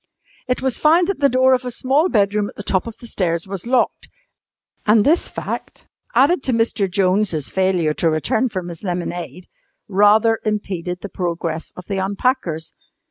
It 0.47 0.63
was 0.63 0.79
found 0.79 1.07
that 1.09 1.19
the 1.19 1.29
door 1.29 1.53
of 1.53 1.63
a 1.63 1.69
small 1.69 2.09
bedroom 2.09 2.49
at 2.49 2.55
the 2.55 2.63
top 2.63 2.87
of 2.87 2.97
the 2.97 3.05
stairs 3.05 3.45
was 3.47 3.67
locked, 3.67 4.09
and 4.87 5.05
this 5.05 5.29
fact 5.29 5.85
(added 6.15 6.41
to 6.41 6.53
Mr. 6.53 6.89
Jones' 6.89 7.51
failure 7.51 7.93
to 7.93 8.09
return 8.09 8.49
from 8.49 8.69
his 8.69 8.83
lemonade) 8.83 9.47
rather 9.87 10.39
impeded 10.43 11.01
the 11.01 11.09
progress 11.09 11.71
of 11.75 11.85
the 11.85 11.97
unpackers. 11.97 12.71